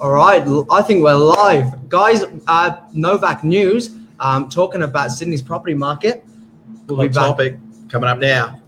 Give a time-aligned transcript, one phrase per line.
[0.00, 2.24] All right, I think we're live, guys.
[2.46, 6.24] Uh, Novak News, um, talking about Sydney's property market.
[6.86, 7.14] We'll Hot be back.
[7.14, 7.58] topic
[7.90, 8.62] coming up now.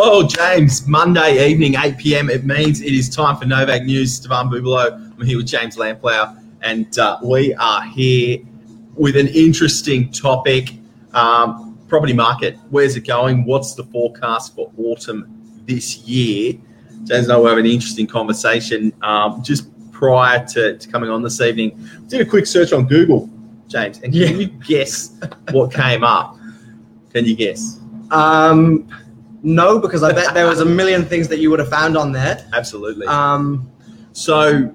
[0.00, 0.22] See you soon.
[0.22, 2.30] Whoa, James, Monday evening, 8 p.m.
[2.30, 4.14] It means it is time for Novak News.
[4.14, 4.92] Stefan Bubalo.
[4.92, 8.38] I'm here with James Lamplow, and uh, we are here
[8.94, 10.74] with an interesting topic.
[11.12, 13.44] Um, property market, where's it going?
[13.44, 15.26] What's the forecast for autumn
[15.66, 16.52] this year?
[17.04, 21.20] James and I will have an interesting conversation um, just prior to, to coming on
[21.22, 21.76] this evening.
[22.06, 23.28] Did a quick search on Google,
[23.66, 24.28] James, and can Yeah.
[24.28, 25.18] you guess
[25.50, 26.36] what came up?
[27.12, 27.80] Can you guess?
[28.12, 28.86] Um,
[29.42, 32.12] no, because I bet there was a million things that you would have found on
[32.12, 32.46] there.
[32.54, 33.06] Absolutely.
[33.06, 33.70] Um,
[34.12, 34.72] So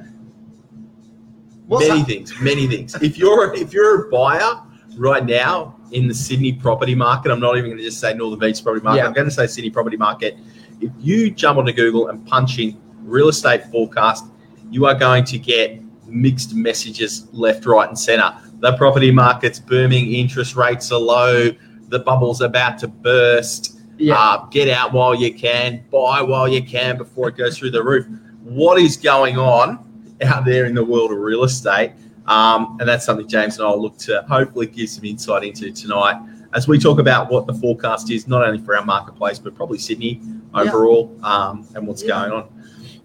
[1.67, 2.05] many that?
[2.07, 2.95] things, many things.
[3.02, 4.61] If you're if you're a buyer
[4.97, 8.39] right now in the Sydney property market, I'm not even going to just say Northern
[8.39, 8.99] Beach property market.
[8.99, 9.07] Yeah.
[9.07, 10.38] I'm going to say Sydney property market.
[10.81, 14.25] If you jump onto Google and punch in real estate forecast,
[14.72, 18.33] you are going to get mixed messages left, right, and centre.
[18.59, 21.52] The property market's booming, interest rates are low,
[21.89, 23.74] the bubble's about to burst.
[23.97, 24.17] Yeah.
[24.19, 27.83] Uh, get out while you can, buy while you can before it goes through the
[27.83, 28.05] roof.
[28.43, 31.91] What is going on out there in the world of real estate?
[32.27, 35.71] Um, and that's something James and I will look to hopefully give some insight into
[35.71, 36.19] tonight
[36.53, 39.77] as we talk about what the forecast is, not only for our marketplace, but probably
[39.77, 40.61] Sydney Yeah.
[40.61, 42.19] overall um, and what's Yeah.
[42.19, 42.45] going on.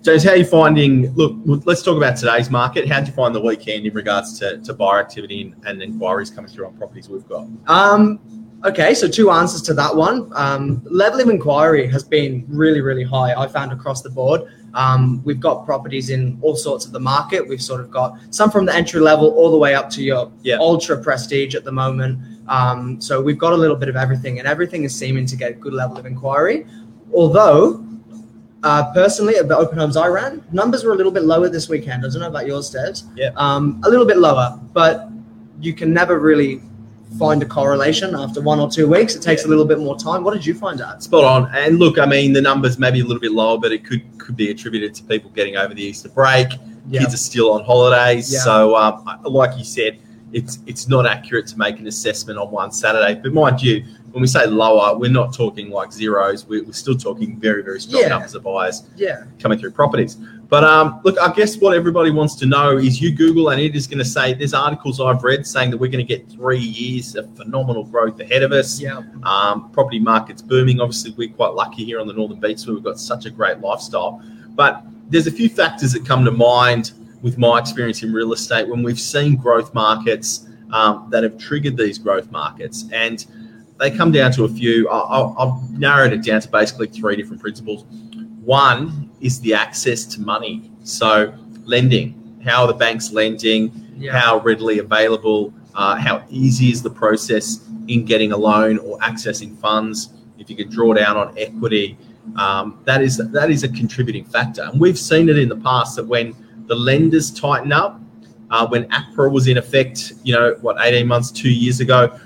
[0.02, 1.12] James, how are you finding?
[1.14, 1.34] Look,
[1.66, 2.88] let's talk about today's market.
[2.88, 6.30] How did you find the weekend in regards to, to buyer activity and, and inquiries
[6.30, 7.46] coming through on properties we've got?
[7.66, 8.18] Um,
[8.64, 10.30] okay, so two answers to that one.
[10.34, 13.34] Um, level of inquiry has been really, really high.
[13.34, 14.42] I found across the board.
[14.74, 17.46] Um, we've got properties in all sorts of the market.
[17.48, 20.30] We've sort of got some from the entry level all the way up to your
[20.42, 20.58] Yeah.
[20.60, 22.18] ultra prestige at the moment.
[22.48, 25.50] Um, so we've got a little bit of everything, and everything is seeming to get
[25.50, 26.66] a good level of inquiry.
[27.12, 27.84] Although,
[28.62, 31.68] uh, personally, at the open homes I ran, numbers were a little bit lower this
[31.68, 32.04] weekend.
[32.04, 33.04] I don't know about yours, Devs.
[33.16, 33.30] Yeah.
[33.36, 35.08] Um, a little bit lower, but
[35.60, 36.60] you can never really
[37.18, 39.14] find a correlation after one or two weeks.
[39.14, 40.22] It takes a little bit more time.
[40.24, 41.02] What did you find out?
[41.02, 41.54] Spot on.
[41.54, 44.02] And look, I mean, the numbers may be a little bit lower, but it could
[44.18, 46.48] could be attributed to people getting over the Easter break.
[46.92, 48.40] Kids are still on holidays, Yeah.
[48.40, 49.98] so um, like you said,
[50.32, 53.20] it's it's not accurate to make an assessment on one Saturday.
[53.20, 56.46] But mind you, when we say lower, we're not talking like zeros.
[56.46, 58.08] We're, we're still talking very very strong Yeah.
[58.08, 59.24] numbers of buyers Yeah.
[59.38, 60.16] coming through properties.
[60.48, 63.76] But um, look, I guess what everybody wants to know is you Google and it
[63.76, 66.58] is going to say there's articles I've read saying that we're going to get three
[66.58, 68.80] years of phenomenal growth ahead of us.
[68.80, 69.02] Yeah.
[69.22, 70.80] Um, property market's booming.
[70.80, 73.60] Obviously, we're quite lucky here on the Northern Beach where we've got such a great
[73.60, 74.20] lifestyle.
[74.56, 76.92] But there's a few factors that come to mind
[77.22, 81.76] with my experience in real estate when we've seen growth markets um, that have triggered
[81.76, 82.86] these growth markets.
[82.92, 83.24] And
[83.80, 84.88] they come down to a few.
[84.88, 87.84] I'll, I've narrowed it down to basically three different principles.
[88.44, 90.70] One is the access to money.
[90.84, 92.40] So, lending.
[92.44, 93.72] How are the banks lending?
[94.00, 94.18] Yeah.
[94.18, 99.58] how readily available, uh, how easy is the process in getting a loan or accessing
[99.58, 100.14] funds.
[100.38, 101.98] If you can draw down on equity,
[102.36, 104.62] um, that is that is a contributing factor.
[104.62, 106.34] And we've seen it in the past that when
[106.66, 108.00] the lenders tighten up,
[108.50, 112.18] uh, when APRA was in effect, you know, what eighteen months, two years ago,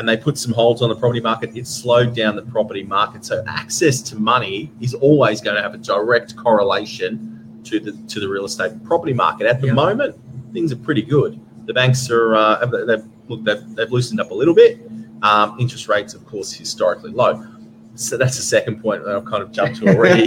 [0.00, 3.22] and they put some holds on the property market, it slowed down the property market.
[3.22, 8.18] So access to money is always going to have a direct correlation to the to
[8.18, 9.46] the real estate property market.
[9.46, 9.74] At the Yeah.
[9.74, 10.16] moment,
[10.54, 11.38] things are pretty good.
[11.66, 14.80] The banks are uh, they've look they've, they've loosened up a little bit.
[15.22, 17.46] Um, interest rates, of course, historically low.
[17.94, 20.26] So that's the second point that I've kind of jumped to already.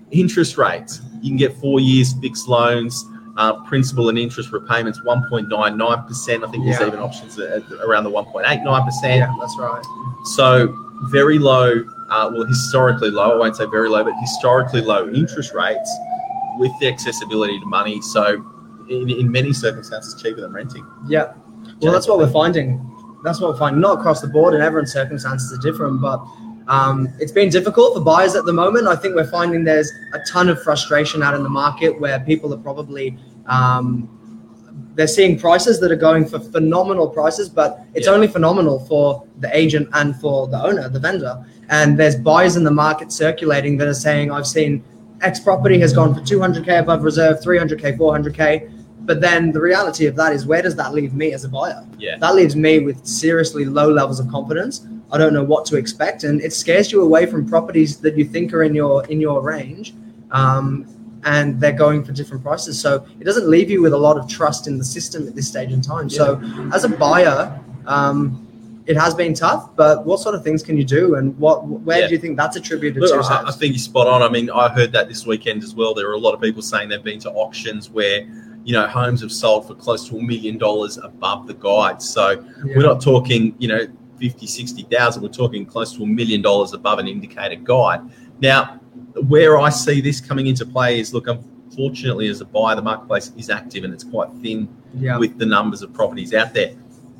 [0.10, 1.00] interest rates.
[1.22, 3.02] You can get four years fixed loans,
[3.36, 6.44] uh, principal and interest repayments 1.99%.
[6.44, 6.86] I think there's Yeah.
[6.86, 9.18] even options at, at around the 1.89%.
[9.18, 9.84] yeah, that's right.
[10.24, 10.74] So
[11.10, 13.32] very low, uh, well, historically low.
[13.32, 15.90] I won't say very low, but historically low interest rates
[16.58, 18.00] with the accessibility to money.
[18.00, 18.44] So
[18.88, 20.86] in, in many circumstances, cheaper than renting.
[21.06, 21.34] Yeah.
[21.82, 22.80] Well, that's what we're finding.
[23.24, 23.80] That's what we're finding.
[23.80, 26.24] Not across the board, and everyone's circumstances are different, but
[26.68, 28.86] um, it's been difficult for buyers at the moment.
[28.88, 32.52] I think we're finding there's a ton of frustration out in the market where people
[32.52, 33.16] are probably
[33.46, 34.08] um,
[34.94, 38.14] they're seeing prices that are going for phenomenal prices, but it's Yeah.
[38.14, 41.38] only phenomenal for the agent and for the owner, the vendor.
[41.68, 44.82] And there's buyers in the market circulating that are saying, I've seen
[45.20, 48.68] X property has gone for 200K above reserve, 300K, 400K.
[49.00, 51.86] But then the reality of that is, where does that leave me as a buyer?
[51.98, 52.16] Yeah.
[52.18, 56.24] That leaves me with seriously low levels of confidence I don't know what to expect,
[56.24, 59.40] and it scares you away from properties that you think are in your in your
[59.42, 59.94] range.
[60.30, 60.86] Um,
[61.24, 62.80] and they're going for different prices.
[62.80, 65.48] So it doesn't leave you with a lot of trust in the system at this
[65.48, 66.08] stage in time.
[66.08, 66.40] So
[66.72, 68.46] as a buyer, um,
[68.86, 72.00] it has been tough, but what sort of things can you do, and what where
[72.00, 72.06] Yeah.
[72.06, 73.28] do you think that's attributed Look, to?
[73.28, 74.22] I, I think you're spot on.
[74.22, 75.94] I mean, I heard that this weekend as well.
[75.94, 78.20] There were a lot of people saying they've been to auctions where,
[78.64, 82.00] you know, homes have sold for close to a million dollars above the guide.
[82.00, 82.76] So Yeah.
[82.76, 83.86] we're not talking, you know,
[84.18, 85.22] 50, 60,000.
[85.22, 88.00] We're talking close to a million dollars above an indicator guide.
[88.40, 88.80] Now,
[89.28, 93.32] where I see this coming into play is look, unfortunately, as a buyer, the marketplace
[93.36, 96.74] is active and it's quite thin yeah, with the numbers of properties out there.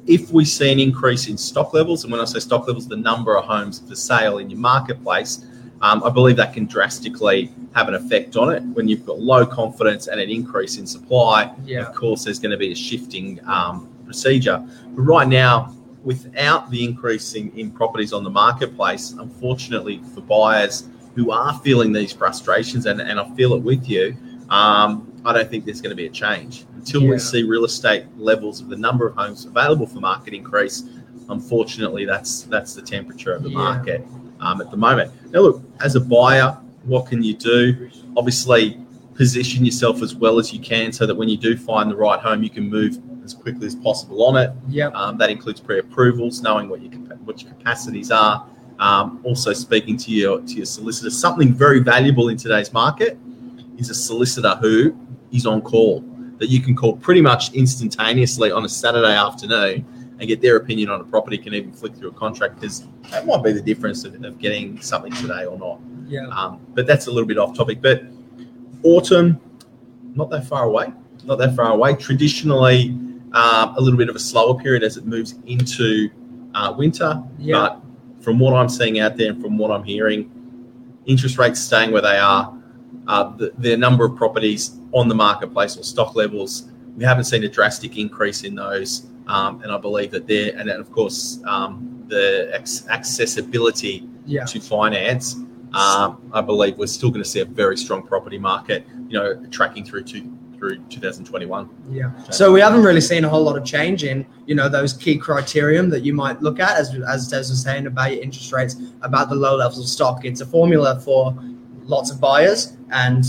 [0.06, 2.96] If we see an increase in stock levels, and when I say stock levels, the
[2.96, 5.44] number of homes for sale in your marketplace,
[5.82, 8.62] um, I believe that can drastically have an effect on it.
[8.62, 12.52] When you've got low confidence and an increase in supply, yeah, of course, there's going
[12.52, 14.64] to be a shifting um, procedure.
[14.94, 15.75] But right now,
[16.06, 21.93] without the increase in, in properties on the marketplace, unfortunately for buyers who are feeling
[21.93, 24.17] these frustrations, and, and I feel it with you,
[24.49, 27.11] um, I don't think there's going to be a change until Yeah.
[27.11, 30.85] we see real estate levels of the number of homes available for market increase.
[31.29, 33.56] Unfortunately, that's that's the temperature of the Yeah.
[33.56, 34.06] market
[34.38, 35.11] um, at the moment.
[35.32, 37.91] Now, look, as a buyer, what can you do?
[38.17, 38.79] Obviously,
[39.16, 42.20] position yourself as well as you can so that when you do find the right
[42.20, 44.50] home, you can move as quickly as possible on it.
[44.68, 46.92] yeah, Um, that includes pre-approvals, knowing what your
[47.24, 48.46] what your capacities are.
[48.78, 51.10] Um, also, speaking to your to your solicitor.
[51.10, 53.18] Something very valuable in today's market
[53.78, 54.94] is a solicitor who
[55.32, 56.00] is on call
[56.38, 59.84] that you can call pretty much instantaneously on a Saturday afternoon
[60.19, 61.38] and get their opinion on a property.
[61.38, 64.80] Can even flick through a contract because that might be the difference of, of getting
[64.80, 65.80] something today or not.
[66.06, 67.80] yeah, Um, but that's a little bit off topic.
[67.80, 68.04] But
[68.86, 69.40] autumn,
[70.14, 70.92] not that far away.
[71.24, 71.94] Not that far away.
[71.96, 72.90] Traditionally,
[73.32, 76.08] um, a little bit of a slower period as it moves into
[76.54, 77.22] uh, winter.
[77.38, 77.54] Yeah.
[77.54, 77.82] But
[78.20, 80.30] from what I'm seeing out there and from what I'm hearing,
[81.04, 82.52] interest rates staying where they are,
[83.08, 87.44] uh, the, the number of properties on the marketplace or stock levels, we haven't seen
[87.44, 89.06] a drastic increase in those.
[89.26, 94.44] Um, and I believe that there, and then of course, um, the ac- accessibility yeah.
[94.44, 95.36] to finance,
[95.74, 98.86] um, I believe we're still going to see a very strong property market.
[99.08, 101.68] You know, tracking through to through 2021.
[101.90, 102.10] Yeah.
[102.30, 105.18] So we haven't really seen a whole lot of change in, you know, those key
[105.18, 108.76] criterion that you might look at, as as Des was saying about your interest rates,
[109.02, 110.24] about the low levels of stock.
[110.24, 111.36] It's a formula for
[111.84, 113.24] lots of buyers, and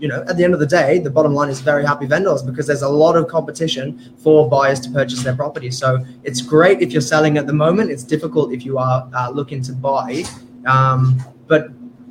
[0.00, 2.42] you know, at the end of the day, the bottom line is very happy vendors
[2.42, 5.70] because there's a lot of competition for buyers to purchase their property.
[5.70, 7.90] So it's great if you're selling at the moment.
[7.90, 10.24] It's difficult if you are uh, looking to buy.
[10.66, 11.68] Um, but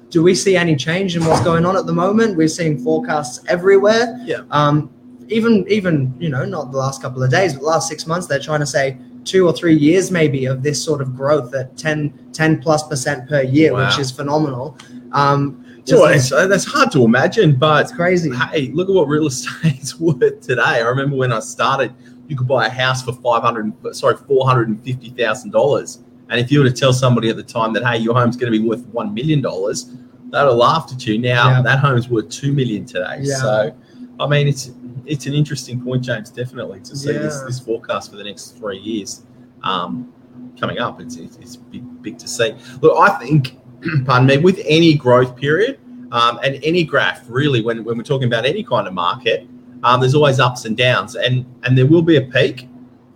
[0.10, 2.36] do we see any change in what's going on at the moment?
[2.38, 4.20] We're seeing forecasts everywhere.
[4.26, 4.42] Yeah.
[4.52, 4.90] Um,
[5.30, 8.28] even even you know not the last couple of days, but the last six months,
[8.28, 11.78] they're trying to say two or three years maybe of this sort of growth at
[11.78, 13.86] 10, 10 plus percent per year, Wow.
[13.88, 14.78] which is phenomenal.
[15.14, 18.30] Um, So it's, that's hard to imagine, but it's crazy.
[18.52, 20.62] hey, look at what real estate's worth today.
[20.62, 21.94] I remember when I started,
[22.28, 26.00] you could buy a house for five hundred, sorry, four hundred and fifty thousand dollars.
[26.34, 28.52] And if you were to tell somebody at the time that hey, your home's going
[28.52, 29.86] to be worth one million dollars,
[30.32, 31.20] they'd have laughed at you.
[31.20, 31.62] Now Yeah.
[31.62, 33.20] that home's worth 2 million today.
[33.22, 33.36] Yeah.
[33.36, 33.76] So,
[34.20, 34.72] I mean, it's
[35.06, 36.32] it's an interesting point, James.
[36.32, 37.46] Definitely to see this, Yeah.
[37.46, 39.22] this forecast for the next three years
[39.62, 40.12] um,
[40.60, 41.00] coming up.
[41.00, 42.56] It's, it's it's big big to see.
[42.82, 43.60] Look, I think,
[44.06, 45.80] pardon me, with any growth period
[46.12, 49.48] um, and any graph, really, when, when we're talking about any kind of market,
[49.84, 52.68] um, there's always ups and downs, and and there will be a peak,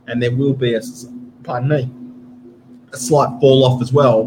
[0.06, 0.82] and there will be a
[1.44, 1.90] pardon me,
[2.94, 4.26] a slight fall off as well.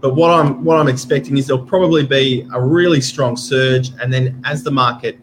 [0.00, 4.12] But what I'm what I'm expecting is there'll probably be a really strong surge, and
[4.12, 5.18] then as the market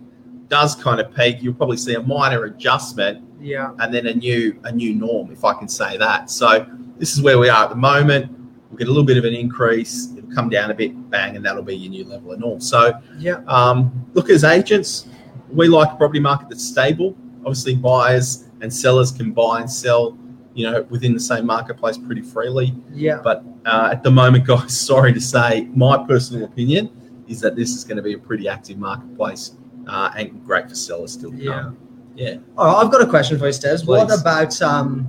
[0.48, 3.72] does kind of peak, you'll probably see a minor adjustment, Yeah.
[3.80, 6.30] and then a new a new norm, if I can say that.
[6.30, 6.66] So
[6.98, 8.32] this is where we are at the moment.
[8.70, 10.10] We'll get a little bit of an increase.
[10.18, 12.60] It'll come down a bit, bang, and that'll be your new level of norm.
[12.60, 13.42] So Yeah.
[13.48, 15.08] um, look, as agents,
[15.52, 17.16] we like a property market that's stable.
[17.42, 20.18] Obviously, buyers and sellers can buy and sell,
[20.54, 22.74] you know, within the same marketplace pretty freely.
[22.94, 23.20] Yeah.
[23.24, 26.90] But uh, at the moment, guys, sorry to say, my personal opinion
[27.28, 29.56] is that this is going to be a pretty active marketplace
[29.88, 31.62] uh, and great for sellers still to Yeah.
[31.62, 31.78] come.
[32.16, 32.36] Yeah.
[32.58, 33.88] Oh, I've got a question for you, Stez.
[33.88, 35.08] What about um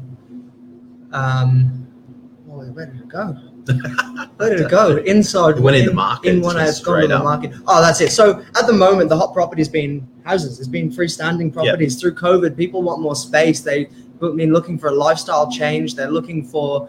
[1.12, 1.78] um
[2.46, 3.36] where did it go?
[4.36, 4.96] Where did it go?
[4.98, 5.56] Inside.
[5.58, 7.52] It went in the market, In when it's gone to the market.
[7.68, 8.10] Oh, that's it.
[8.10, 10.58] So at the moment, the hot property's been houses.
[10.58, 12.56] It's been freestanding properties through COVID.
[12.56, 13.60] People want more space.
[13.60, 13.88] They
[14.30, 15.94] been looking for a lifestyle change.
[15.94, 16.88] They're looking for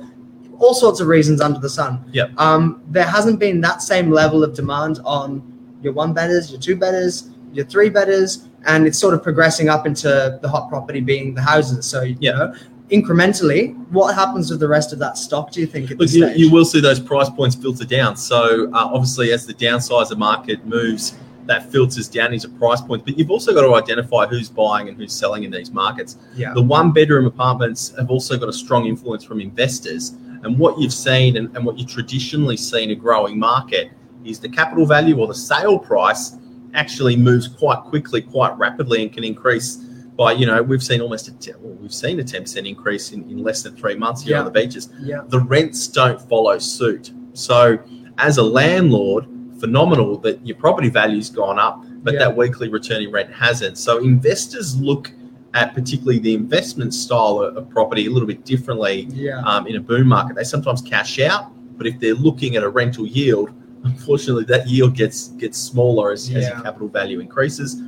[0.59, 2.05] all sorts of reasons under the sun.
[2.13, 2.31] Yep.
[2.37, 5.41] Um, there hasn't been that same level of demand on
[5.81, 9.85] your one bedders, your two bedders, your three bedders, and it's sort of progressing up
[9.85, 11.85] into the hot property being the houses.
[11.85, 12.35] So you Yep.
[12.35, 12.53] know,
[12.91, 15.51] incrementally, what happens with the rest of that stock?
[15.51, 18.15] Do you think Look, you, you will see those price points filter down.
[18.15, 21.15] So uh, obviously, as the downsizer market moves,
[21.47, 23.03] that filters down into price points.
[23.05, 26.17] But you've also got to identify who's buying and who's selling in these markets.
[26.35, 30.11] yeah, The one bedroom apartments have also got a strong influence from investors.
[30.43, 33.91] And what you've seen and, and what you traditionally see in a growing market
[34.25, 36.37] is the capital value or the sale price
[36.73, 39.77] actually moves quite quickly, quite rapidly, and can increase
[40.15, 43.43] by, you know, we've seen almost a, well, we've seen a 10% increase in, in
[43.43, 47.11] less than three months here on the beaches yeah, the rents don't follow suit.
[47.33, 47.79] So,
[48.19, 49.25] as a landlord,
[49.63, 52.19] phenomenal that your property value's gone up, but Yeah.
[52.23, 53.77] that weekly returning rent hasn't.
[53.77, 55.11] So, investors look
[55.53, 59.79] at particularly the investment style of, property a little bit differently yeah, um, in a
[59.79, 60.35] boom market.
[60.35, 61.43] They sometimes cash out,
[61.77, 63.51] but if they're looking at a rental yield,
[63.83, 67.81] unfortunately, that yield gets gets smaller as, as your capital value increases.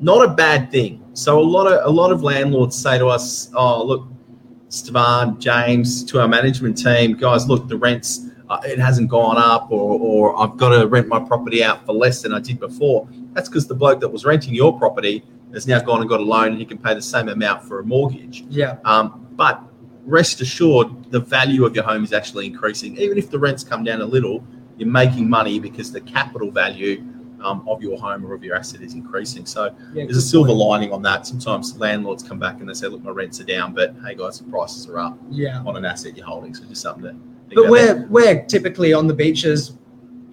[0.00, 1.02] Not a bad thing.
[1.14, 4.02] So a lot of a lot of landlords say to us, "Oh, look,
[4.68, 9.70] Stevan, James, to our management team, guys, look, the rents uh, it hasn't gone up,
[9.70, 13.08] or or I've got to rent my property out for less than I did before."
[13.34, 16.24] That's because the bloke that was renting your property has now gone and got a
[16.24, 18.44] loan, and he can pay the same amount for a mortgage.
[18.50, 19.62] yeah, Um, but
[20.04, 22.96] rest assured, the value of your home is actually increasing.
[22.98, 24.44] Even if the rents come down a little,
[24.76, 27.02] you're making money because the capital value
[27.42, 29.46] um, of your home or of your asset is increasing.
[29.46, 30.04] So yeah.
[30.04, 30.58] there's a silver point.
[30.58, 31.26] lining on that.
[31.26, 34.38] Sometimes landlords come back and they say, "Look, my rents are down, but hey guys,
[34.40, 37.16] the prices are up Yeah, on an asset you're holding." So just something to
[37.54, 39.72] but we're we're typically on the beaches,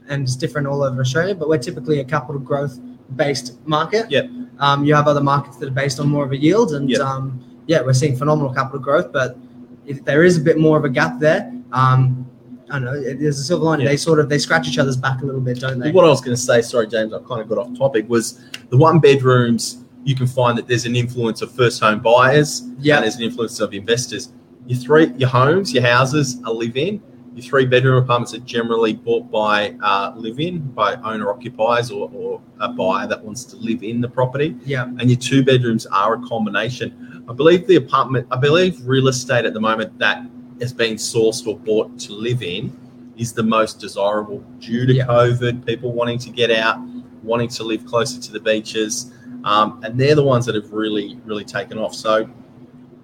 [0.08, 1.36] and it's different all over Australia.
[1.36, 2.80] But we're typically a capital growth
[3.16, 4.10] based market.
[4.10, 4.30] Yep.
[4.60, 7.00] Um, you have other markets that are based on more of a yield, and Yep.
[7.02, 9.12] um, yeah, we're seeing phenomenal capital growth.
[9.12, 9.38] But
[9.86, 12.26] if there is a bit more of a gap there, um,
[12.70, 13.00] I don't know.
[13.02, 13.86] There's a silver lining.
[13.86, 13.92] Yeah.
[13.92, 15.92] They sort of they scratch each other's back a little bit, don't they?
[15.92, 18.42] What I was going to say, sorry, James, I kind of got off topic, was
[18.70, 19.78] the one bedrooms.
[20.04, 22.96] You can find that there's an influence of first home buyers, Yeah.
[22.98, 24.30] and there's an influence of investors.
[24.68, 27.02] Your three, your homes, your houses are live in.
[27.36, 32.10] Your three bedroom apartments are generally bought by uh, live in by owner occupiers or,
[32.14, 34.56] or a buyer that wants to live in the property.
[34.66, 37.26] Yeah, And your two bedrooms are a combination.
[37.30, 40.26] I believe the apartment, I believe real estate at the moment that
[40.60, 42.72] is being sourced or bought to live in
[43.18, 45.06] is the most desirable due to Yeah.
[45.06, 46.78] COVID, people wanting to get out,
[47.24, 49.12] wanting to live closer to the beaches.
[49.44, 51.94] Um, and they're the ones that have really, really taken off.
[51.94, 52.30] So,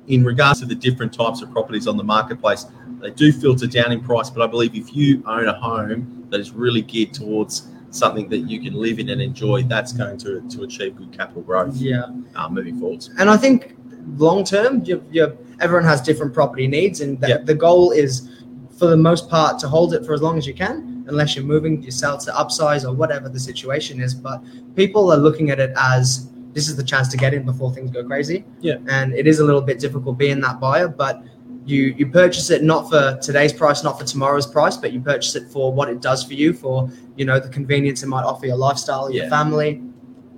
[0.08, 2.65] in regards to the different types of properties on the marketplace,
[3.00, 4.29] they do filter down in price.
[4.29, 8.39] But I believe if you own a home that is really geared towards something that
[8.39, 12.05] you can live in and enjoy, that's going to, to achieve good capital growth yeah.
[12.36, 13.10] uh, moving forwards.
[13.20, 13.75] And I think
[14.15, 17.38] long term, you, you, everyone has different property needs, and the, Yeah.
[17.43, 18.29] the goal is,
[18.77, 21.46] for the most part, to hold it for as long as you can, unless you're
[21.46, 24.13] moving yourself to upsize or whatever the situation is.
[24.13, 24.41] But
[24.75, 27.91] people are looking at it as this is the chance to get in before things
[27.91, 28.43] go crazy.
[28.60, 28.75] Yeah.
[28.88, 31.24] And it is a little bit difficult being that buyer, but
[31.65, 35.36] you you purchase it not for today's price, not for tomorrow's price, but you purchase
[35.36, 38.48] it for what it does for you, for you know the convenience it might offer
[38.48, 39.29] your lifestyle, your Yeah.
[39.29, 39.81] family.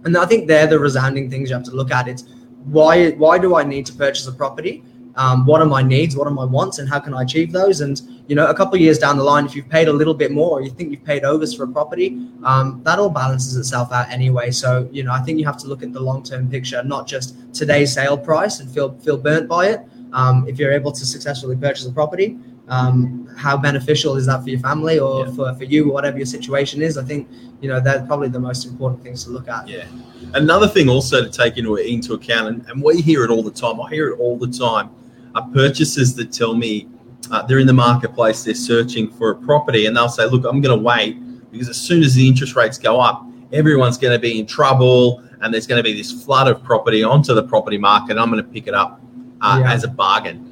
[0.05, 2.07] And I think they're the resounding things you have to look at.
[2.07, 2.25] It's
[2.65, 4.83] why why do I need to purchase a property?
[5.15, 6.15] Um, what are my needs?
[6.15, 6.79] What are my wants?
[6.79, 7.81] And how can I achieve those?
[7.81, 10.13] And you know, a couple of years down the line, if you've paid a little
[10.13, 13.55] bit more, or you think you've paid overs for a property, um, that all balances
[13.57, 14.49] itself out anyway.
[14.49, 17.07] So you know, I think you have to look at the long term picture, not
[17.07, 19.81] just today's sale price and feel feel burnt by it.
[20.13, 24.49] Um, if you're able to successfully purchase a property, um, how beneficial is that for
[24.49, 25.31] your family or Yeah.
[25.33, 26.97] for, for you, whatever your situation is?
[26.97, 27.27] I think
[27.61, 29.67] you know they're probably the most important things to look at.
[29.67, 29.85] Yeah.
[30.33, 33.51] Another thing also to take into into account, and, and we hear it all the
[33.51, 33.79] time.
[33.81, 34.89] I hear it all the time.
[35.35, 36.87] Are purchasers that tell me
[37.31, 40.61] uh, they're in the marketplace, they're searching for a property, and they'll say, "Look, I'm
[40.61, 41.17] going to wait
[41.51, 45.23] because as soon as the interest rates go up, everyone's going to be in trouble,
[45.41, 48.17] and there's going to be this flood of property onto the property market.
[48.17, 49.01] I'm going to pick it up
[49.41, 49.71] uh, Yeah.
[49.73, 50.49] as a bargain."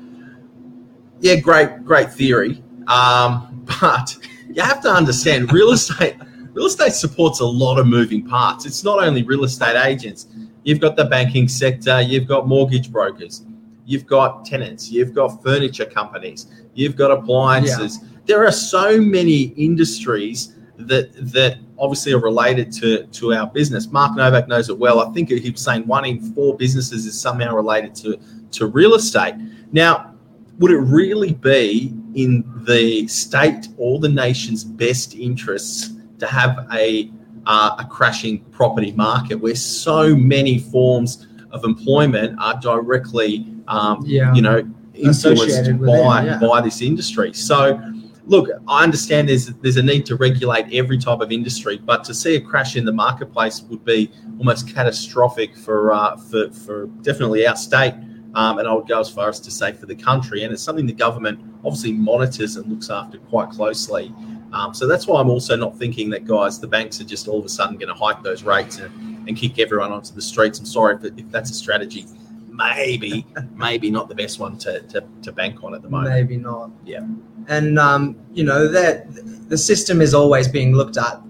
[1.20, 4.18] Yeah, great, great theory, um, but
[4.52, 6.16] you have to understand real estate
[6.54, 8.66] real estate supports a lot of moving parts.
[8.66, 10.28] It's not only real estate agents.
[10.64, 13.44] You've got the banking sector, you've got mortgage brokers,
[13.86, 18.00] you've got tenants, you've got furniture companies, you've got appliances.
[18.26, 23.92] There are so many industries that that obviously are related to to our business.
[23.92, 25.00] Mark Novak knows it well.
[25.00, 28.20] I think he was saying one in four businesses is somehow related to
[28.52, 29.36] to real estate.
[29.72, 30.14] Now,
[30.60, 37.12] would it really be in the state or the nation's best interests to have a
[37.48, 44.34] uh, a crashing property market where so many forms of employment are directly, um, Yeah.
[44.34, 46.40] you know, influenced by it, yeah.
[46.40, 47.34] by this industry.
[47.34, 47.80] So,
[48.26, 52.14] look, I understand there's there's a need to regulate every type of industry, but to
[52.14, 57.48] see a crash in the marketplace would be almost catastrophic for uh, for for definitely
[57.48, 57.94] our state
[58.36, 60.44] um, and I would go as far as to say for the country.
[60.44, 64.14] And it's something the government obviously monitors and looks after quite closely.
[64.54, 67.40] Um, so that's why I'm also not thinking that guys, the banks are just all
[67.40, 70.60] of a sudden going to hike those rates and, and kick everyone onto the streets.
[70.60, 72.06] I'm sorry if, if that's a strategy.
[72.48, 73.26] Maybe,
[73.56, 76.14] maybe not the best one to, to, to bank on at the moment.
[76.14, 76.72] Maybe not.
[76.86, 77.06] Yeah.
[77.48, 79.08] And um, you know that
[79.50, 81.22] the system is always being looked at,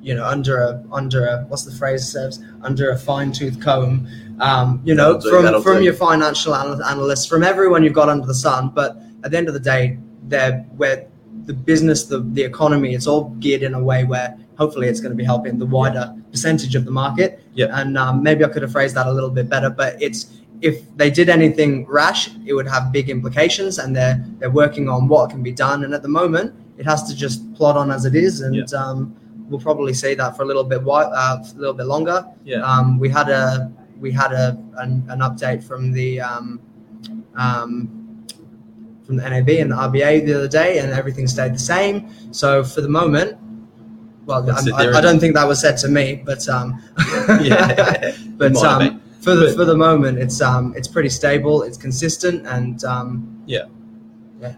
[0.00, 4.08] you know, under a under a what's the phrase says under a fine tooth comb.
[4.40, 5.84] Um, you know, do, from from do.
[5.84, 8.70] your financial anal- analysts, from everyone you've got under the sun.
[8.70, 11.08] But at the end of the day, they're where
[11.46, 15.12] the business, the the economy, it's all geared in a way where hopefully it's going
[15.12, 17.40] to be helping the wider percentage of the market.
[17.54, 17.80] Yeah.
[17.80, 20.84] And um, maybe I could have phrased that a little bit better, but it's if
[20.96, 25.30] they did anything rash, it would have big implications, and they're they're working on what
[25.30, 25.84] can be done.
[25.84, 29.16] And at the moment, it has to just plod on as it is, and um,
[29.48, 32.26] we'll probably see that for a little bit while, uh, a little bit longer.
[32.44, 32.62] Yeah.
[32.62, 36.60] Um, we had a we had a an, an update from the um,
[37.36, 37.97] um,
[39.08, 42.10] from the NAB and the RBA the other day, and everything stayed the same.
[42.30, 43.38] So for the moment,
[44.26, 46.78] well, I, I, don't think that was said to me, but um,
[47.40, 48.14] Yeah.
[48.36, 52.46] but um, for the But- for the moment, it's um, it's pretty stable, it's consistent,
[52.46, 53.42] and um,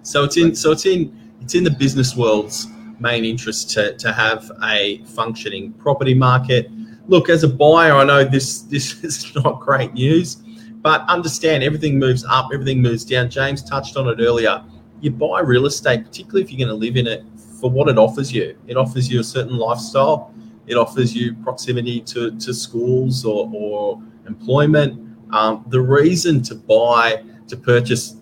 [0.02, 2.66] So it's in so it's in it's in the business world's
[2.98, 6.68] main interest to, to have a functioning property market.
[7.06, 10.38] Look, as a buyer, I know this this is not great news,
[10.82, 13.28] but understand everything moves up, everything moves down.
[13.30, 14.62] James touched on it earlier.
[15.00, 17.24] You buy real estate, particularly if you're going to live in it,
[17.60, 18.56] for what it offers you.
[18.66, 20.34] It offers you a certain lifestyle.
[20.66, 25.16] It offers you proximity to, to schools or, or employment.
[25.32, 28.16] Um, the reason to buy, to purchase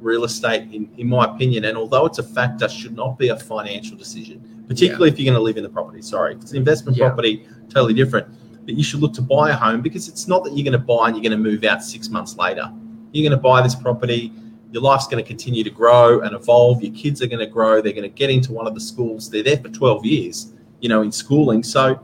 [0.00, 3.36] real estate, in, in my opinion, and although it's a factor, should not be a
[3.36, 6.00] financial decision, particularly if you're going to live in the property.
[6.00, 7.08] Sorry, if it's an investment Yeah.
[7.08, 8.28] property, totally different.
[8.68, 10.86] But you should look to buy a home because it's not that you're going to
[10.86, 12.70] buy and you're going to move out six months later.
[13.12, 14.30] You're going to buy this property.
[14.72, 16.82] Your life's going to continue to grow and evolve.
[16.82, 17.80] Your kids are going to grow.
[17.80, 19.30] They're going to get into one of the schools.
[19.30, 21.62] They're there for 12 years, you know, in schooling.
[21.62, 21.98] So,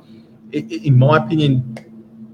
[0.54, 1.76] i- i- in my opinion,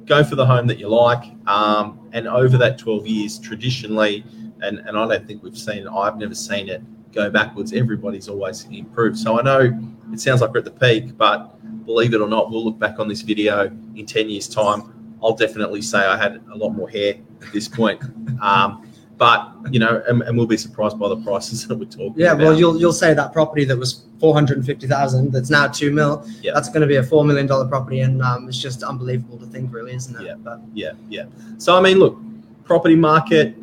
[0.07, 1.25] go for the home that you like.
[1.49, 4.25] Um, and over that 12 years, traditionally,
[4.62, 7.73] and, and I don't think we've seen, I've never seen it go backwards.
[7.73, 9.19] Everybody's always improved.
[9.19, 9.77] So I know
[10.12, 12.99] it sounds like we're at the peak, but believe it or not, we'll look back
[12.99, 15.16] on this video in 10 years' time.
[15.23, 18.03] I'll definitely say I had a lot more hair at this point.
[18.40, 18.87] Um,
[19.18, 22.33] but, you know, and, and we'll be surprised by the prices that we're talking yeah,
[22.33, 22.38] about.
[22.42, 25.66] well, you'll you'll say that property that was four hundred and fifty thousand, that's now
[25.68, 26.53] two mil, Yeah.
[26.55, 29.44] that's going to be a four million dollar property, and um, it's just unbelievable to
[29.44, 30.25] think, really, isn't it?
[30.25, 30.35] Yeah.
[30.38, 31.25] But Yeah, yeah.
[31.59, 32.18] So I mean, look,
[32.64, 33.55] property market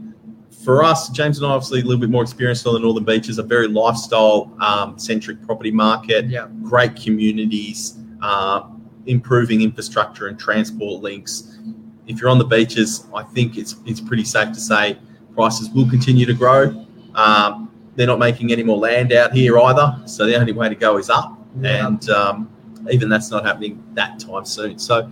[0.68, 3.38] for us, James and I obviously a little bit more experienced on the Northern Beaches,
[3.38, 8.64] a very lifestyle um, centric property market, yeah, great communities, uh,
[9.06, 11.58] improving infrastructure and transport links.
[12.06, 15.00] If you're on the beaches, I think it's it's pretty safe to say
[15.34, 16.86] prices will continue to grow.
[17.16, 20.76] Um, they're not making any more land out here either, so the only way to
[20.76, 21.88] go is up, Yeah.
[21.88, 22.50] and um,
[22.92, 24.80] even that's not happening that time soon.
[24.80, 25.10] So,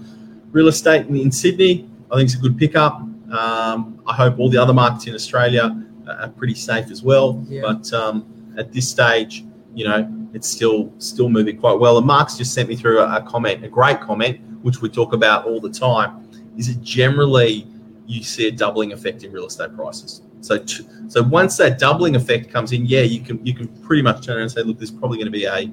[0.51, 3.01] real estate in, in Sydney, I think it's a good pickup.
[3.31, 7.43] Um, I hope all the other markets in Australia are pretty safe as well.
[7.47, 7.61] Yeah.
[7.61, 11.97] But um, at this stage, you know, it's still still moving quite well.
[11.97, 15.13] And Mark's just sent me through a, a comment, a great comment, which we talk
[15.13, 16.29] about all the time.
[16.57, 17.67] Is it generally
[18.05, 20.21] you see a doubling effect in real estate prices?
[20.41, 24.01] So, t- so once that doubling effect comes in, yeah, you can you can pretty
[24.01, 25.69] much turn around and say, look, there's probably going to be a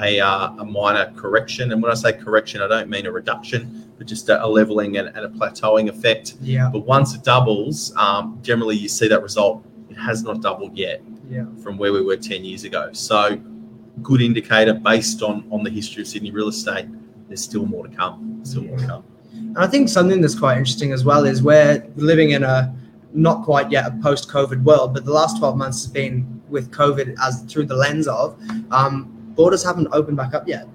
[0.00, 1.72] a, uh, a minor correction.
[1.72, 4.96] And when I say correction, I don't mean a reduction, but just a, a leveling
[4.96, 6.34] and, and a plateauing effect.
[6.40, 9.64] yeah, But once it doubles, um, generally you see that result.
[9.90, 11.44] It has not doubled yet yeah.
[11.62, 12.90] from where we were 10 years ago.
[12.92, 13.40] So,
[14.02, 16.86] good indicator based on, on the history of Sydney real estate.
[17.28, 18.40] There's still more to come.
[18.42, 19.04] Still more to come.
[19.32, 22.74] And I think something that's quite interesting as well is we're living in a
[23.12, 27.14] not quite yet a post-COVID world, but the last 12 months has been with COVID
[27.22, 28.36] as through the lens of
[28.72, 30.66] um, borders haven't opened back up yet.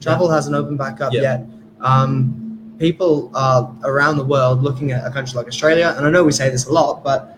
[0.00, 1.22] Travel hasn't opened back up Yeah.
[1.22, 1.46] yet.
[1.80, 6.24] Um, people are around the world looking at a country like Australia, and I know
[6.24, 7.36] we say this a lot, but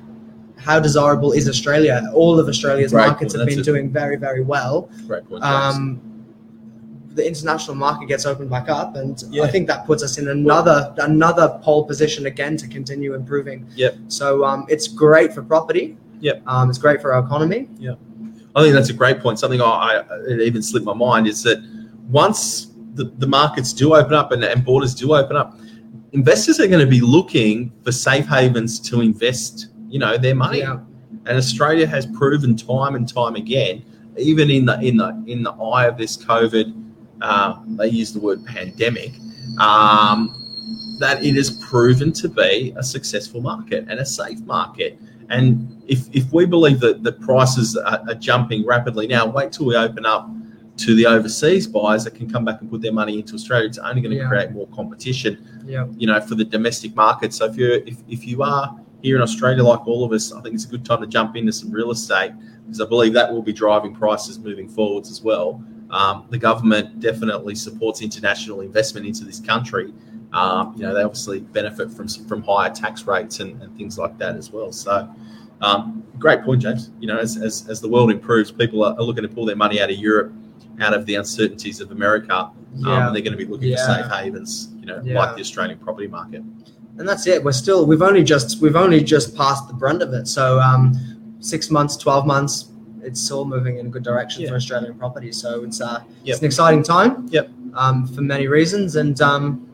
[0.57, 2.03] how desirable is Australia?
[2.14, 3.64] All of Australia's Right, markets well, have been it.
[3.64, 5.43] doing very, very well point.
[5.43, 6.01] Um,
[7.14, 9.43] the international market gets opened back up, and Yeah.
[9.45, 13.66] I think that puts us in another another pole position again to continue improving.
[13.75, 13.97] Yep.
[14.09, 15.97] So um, it's great for property.
[16.21, 16.43] Yep.
[16.47, 17.69] Um, it's great for our economy.
[18.57, 19.39] I think that's a great point.
[19.39, 21.59] Something I, I it even slipped my mind is that
[22.09, 25.57] once the, the markets do open up and, and borders do open up,
[26.13, 30.59] investors are going to be looking for safe havens to invest, you know, their money.
[30.59, 30.81] Yeah.
[31.27, 33.85] And Australia has proven time and time again,
[34.17, 36.75] even in the in the in the eye of this COVID,
[37.21, 39.13] uh, they use the word pandemic,
[39.59, 40.35] um,
[40.99, 44.99] that it has proven to be a successful market and a safe market.
[45.31, 49.66] And if, if we believe that the prices are, are jumping rapidly now, wait till
[49.66, 50.29] we open up
[50.79, 53.66] to the overseas buyers that can come back and put their money into Australia.
[53.69, 54.29] It's only going to Yeah.
[54.29, 55.87] create more competition Yeah.
[55.97, 57.33] you know, for the domestic market.
[57.33, 60.40] So if you're if, if you are here in Australia, like all of us, I
[60.40, 62.33] think it's a good time to jump into some real estate
[62.66, 65.62] because I believe that will be driving prices moving forwards as well.
[65.90, 69.93] Um, the government definitely supports international investment into this country.
[70.33, 74.16] Um, you know, they obviously benefit from from higher tax rates and, and things like
[74.19, 74.71] that as well.
[74.73, 75.09] So,
[75.61, 76.90] um, great point, James.
[77.01, 79.57] You know, as, as, as the world improves, people are, are looking to pull their
[79.57, 80.33] money out of Europe,
[80.81, 83.07] out of the uncertainties of America, um, Yeah.
[83.07, 83.85] and they're going to be looking Yeah.
[83.87, 84.69] for safe havens.
[84.79, 85.19] You know, Yeah.
[85.19, 86.43] like the Australian property market.
[86.99, 87.43] and that's it.
[87.43, 90.29] We're still we've only just we've only just passed the brunt of it.
[90.29, 90.93] So um,
[91.40, 92.71] six months, twelve months,
[93.03, 95.33] it's all moving in a good direction for Australian property.
[95.33, 96.33] So it's uh, Yep.
[96.35, 97.27] it's an exciting time.
[97.31, 97.51] Yep.
[97.75, 99.66] Um, for many reasons, and um,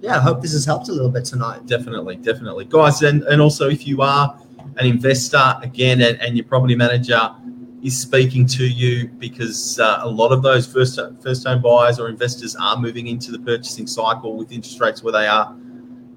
[0.00, 1.66] yeah, I hope this has helped a little bit tonight.
[1.66, 3.02] Definitely, definitely, guys.
[3.02, 4.38] And and also, if you are
[4.76, 7.34] an investor again, and, and your property manager
[7.82, 12.08] is speaking to you because uh, a lot of those first first home buyers or
[12.08, 15.54] investors are moving into the purchasing cycle with interest rates where they are.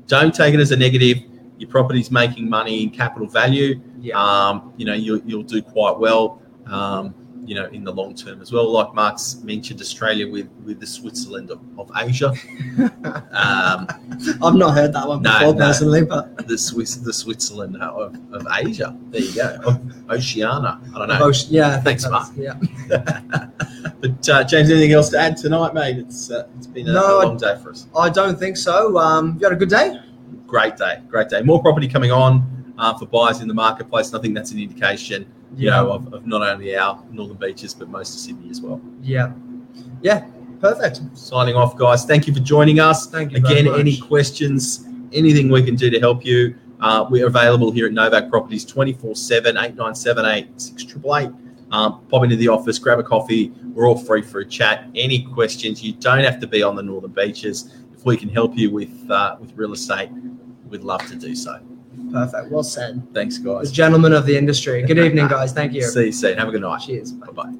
[0.07, 1.17] Don't take it as a negative.
[1.57, 3.81] Your property's making money in capital value.
[3.99, 4.17] Yeah.
[4.17, 6.41] Um, you know, you'll, you'll do quite well.
[6.65, 7.13] Um,
[7.49, 8.69] you know, in the long term as well.
[8.71, 12.29] Like Mark's mentioned, Australia with with the Switzerland of, of Asia.
[13.31, 13.87] um,
[14.43, 15.65] I've not heard that one No, before no.
[15.65, 18.95] personally, but the Swiss, the Switzerland of, of Asia.
[19.09, 19.59] There you go.
[19.65, 19.81] Of
[20.11, 20.79] Oceania.
[20.95, 21.31] I don't know.
[21.47, 21.81] Yeah.
[21.81, 22.29] Thanks, Mark.
[22.37, 22.53] Yeah.
[23.99, 25.97] but uh, James, anything else to add tonight, mate?
[25.97, 27.87] It's uh, it's been a, No, a I- long day for us.
[27.97, 28.95] I don't think so.
[28.99, 29.99] Um, you had a good day.
[30.45, 31.41] Great day, great day.
[31.41, 34.09] More property coming on uh, for buyers in the marketplace.
[34.09, 37.73] And I think that's an indication, you know, of, of not only our northern beaches
[37.73, 38.81] but most of Sydney as well.
[39.01, 39.33] Yeah.
[40.01, 40.27] Yeah.
[40.59, 41.01] Perfect.
[41.13, 42.05] Signing off, guys.
[42.05, 43.07] Thank you for joining us.
[43.07, 43.37] Thank you.
[43.37, 47.93] Again, any questions, anything we can do to help you, uh, we're available here at
[47.93, 51.49] Novak Properties 24 7, 8978 6888.
[51.71, 53.53] Um, pop into the office, grab a coffee.
[53.73, 54.89] We're all free for a chat.
[54.95, 57.75] Any questions, you don't have to be on the northern beaches.
[57.95, 60.09] If we can help you with uh, with real estate,
[60.67, 61.59] we'd love to do so.
[62.11, 62.51] Perfect.
[62.51, 63.01] Well said.
[63.13, 63.71] Thanks, The guys.
[63.71, 64.81] gentleman of the industry.
[64.83, 65.53] Good evening, guys.
[65.53, 65.83] Thank you.
[65.83, 66.37] See you soon.
[66.37, 66.81] Have a good night.
[66.81, 67.11] Cheers.
[67.13, 67.53] Bye bye.